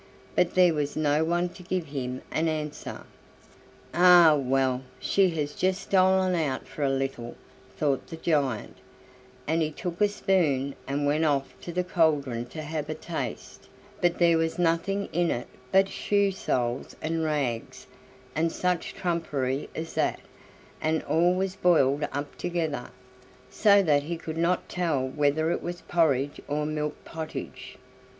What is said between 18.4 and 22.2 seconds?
such trumpery as that, and all was boiled